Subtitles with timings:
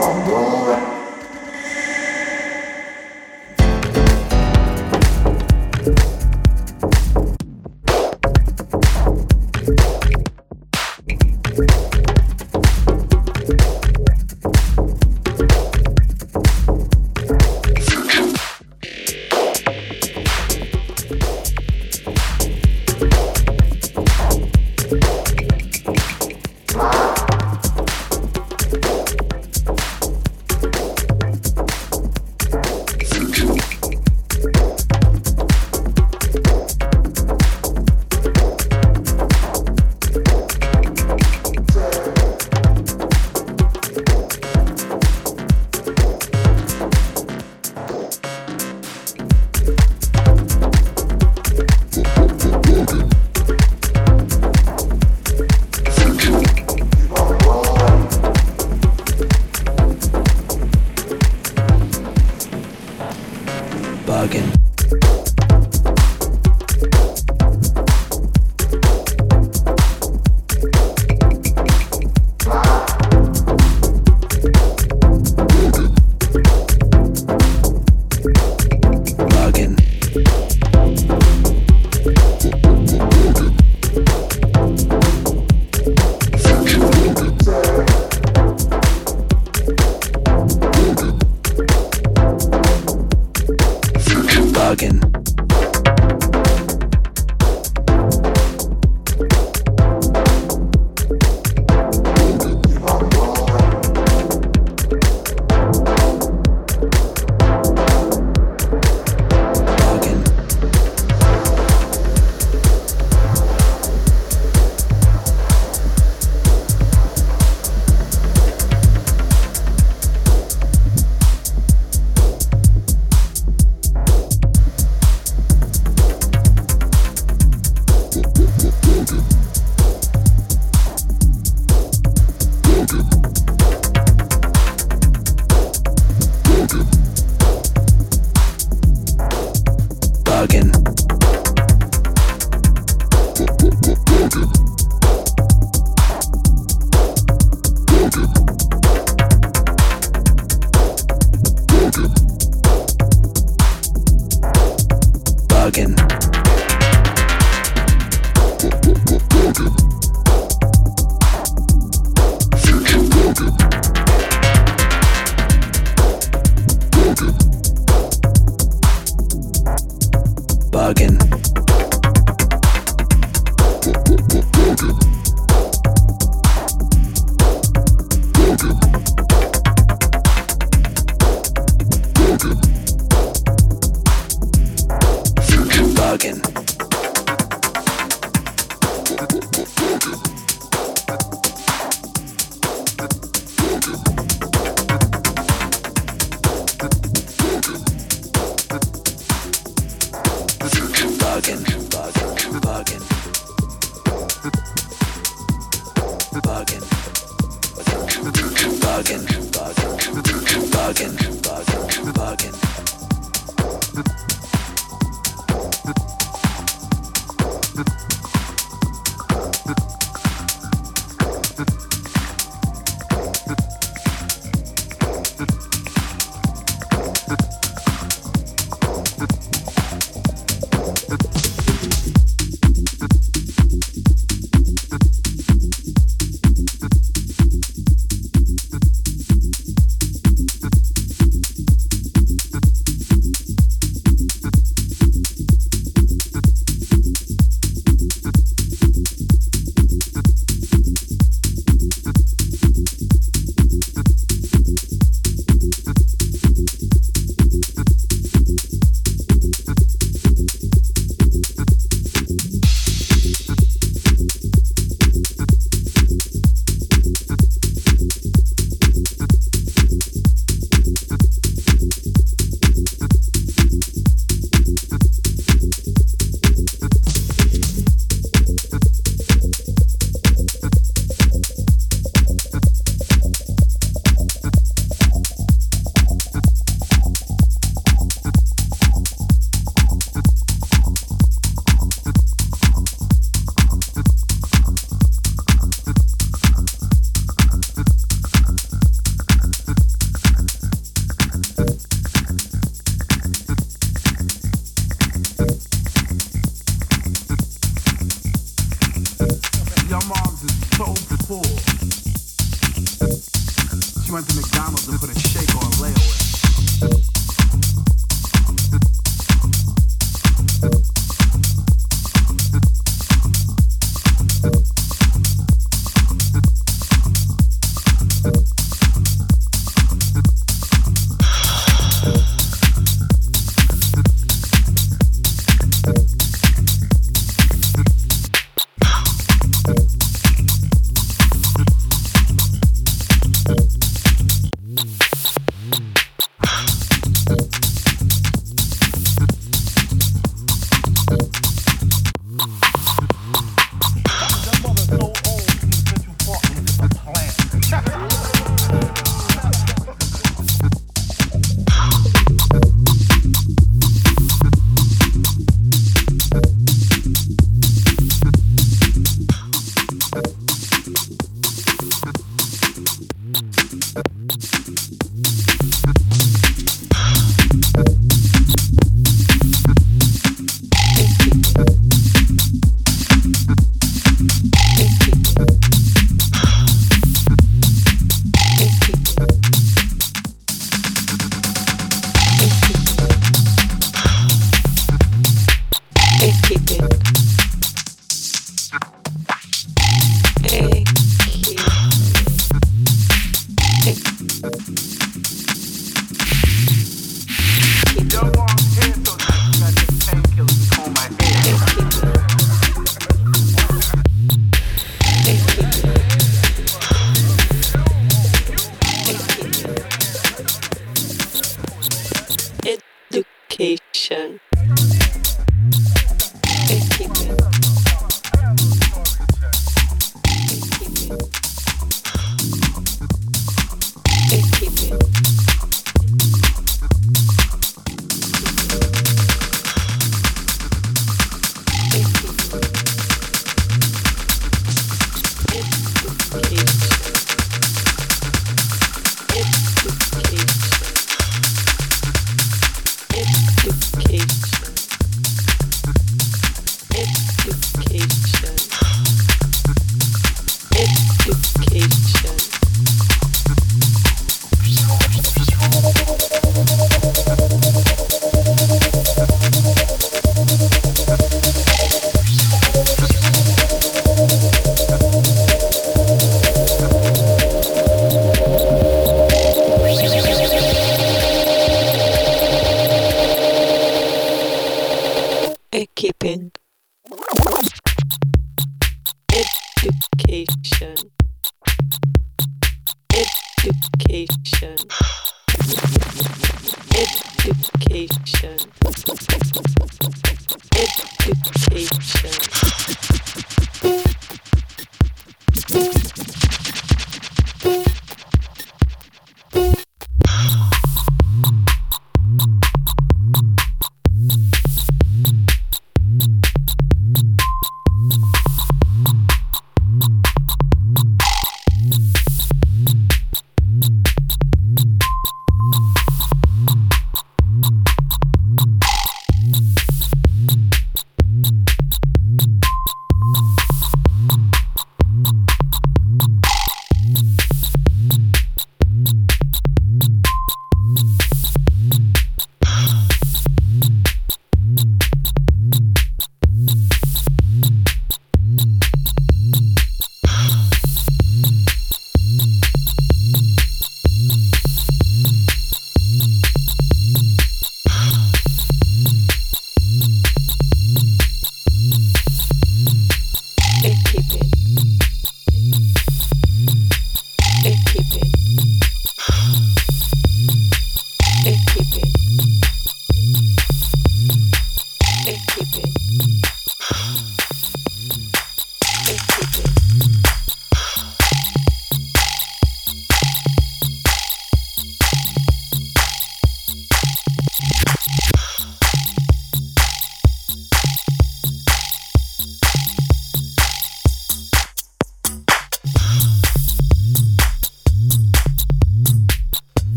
[0.00, 0.49] From